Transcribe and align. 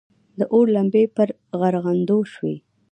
د 0.39 0.41
اور 0.53 0.65
لمبې 0.75 1.03
پر 1.15 1.29
غرغنډو 1.59 2.19
شوې. 2.33 2.55